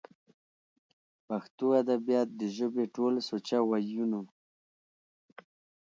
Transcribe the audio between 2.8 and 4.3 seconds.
ټول سوچه وييونو